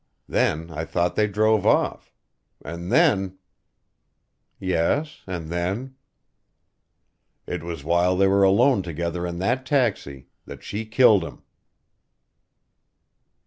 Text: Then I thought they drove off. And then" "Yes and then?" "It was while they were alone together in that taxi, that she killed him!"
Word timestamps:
Then 0.27 0.71
I 0.71 0.83
thought 0.83 1.15
they 1.15 1.27
drove 1.27 1.63
off. 1.63 2.11
And 2.65 2.91
then" 2.91 3.37
"Yes 4.59 5.21
and 5.27 5.49
then?" 5.51 5.93
"It 7.45 7.61
was 7.61 7.83
while 7.83 8.17
they 8.17 8.25
were 8.25 8.41
alone 8.41 8.81
together 8.81 9.27
in 9.27 9.37
that 9.37 9.63
taxi, 9.63 10.25
that 10.47 10.63
she 10.63 10.87
killed 10.87 11.23
him!" 11.23 11.43